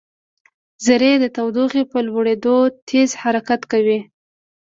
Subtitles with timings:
[0.85, 2.55] ذرې د تودوخې په لوړېدو
[2.89, 3.99] تېز حرکت کوي.